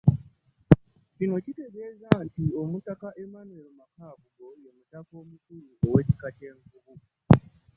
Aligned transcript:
Kino 1.15 1.35
Kitegeeza 1.43 2.09
nti 2.25 2.43
omutaka 2.61 3.07
Emmanuel 3.23 3.71
Makaabugo 3.79 4.47
ye 4.63 4.69
mutaka 4.77 5.11
omukulu 5.21 5.69
ow'ekika 5.87 6.29
ky'e 6.37 6.51
Nvubu 6.57 6.93